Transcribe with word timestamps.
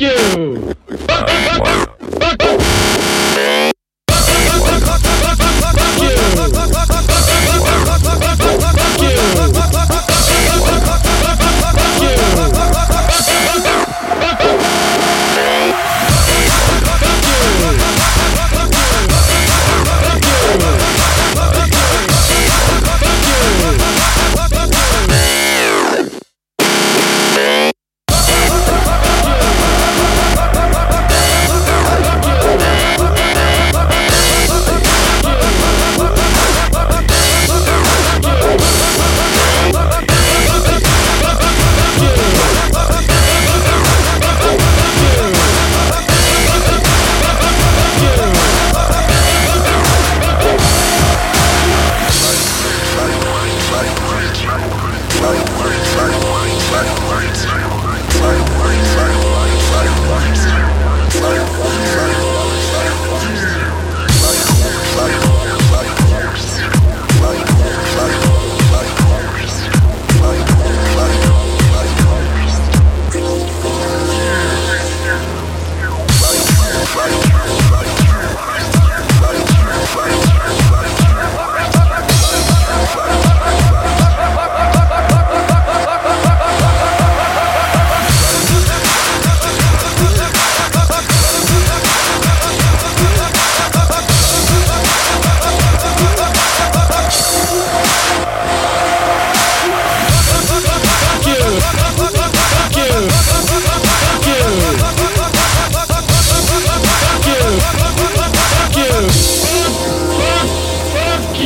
you! 0.00 1.85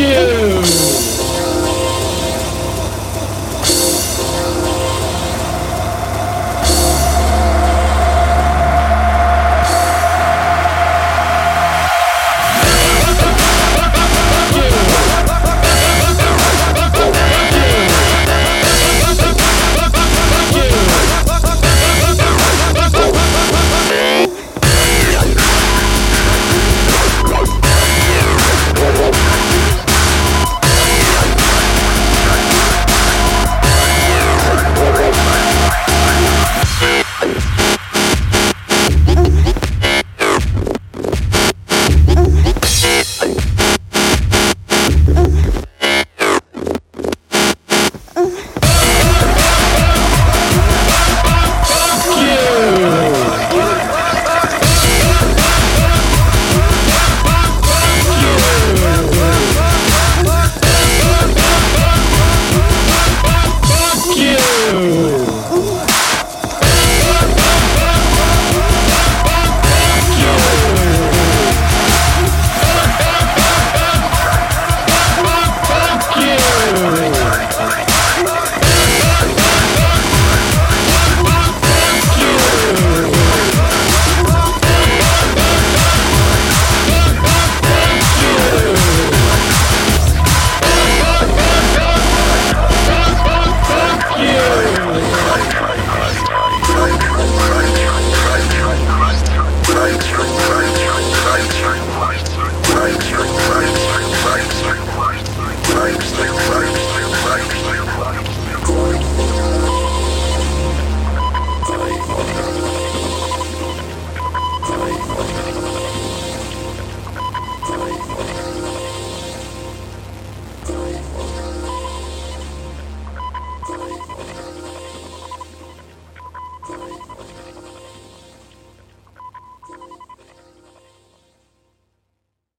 you. 0.00 0.39